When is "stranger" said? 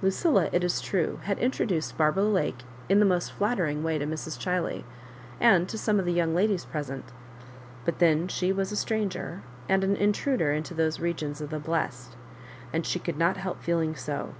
8.76-9.42